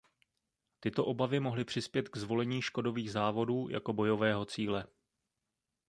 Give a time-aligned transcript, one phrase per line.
[0.79, 4.85] Tyto obavy mohly přispět k zvolení Škodových závodů jako bojového cíle.